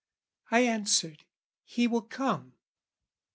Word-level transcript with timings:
I 0.49 0.61
answered, 0.61 1.25
"He 1.63 1.85
will 1.85 2.01
come." 2.01 2.53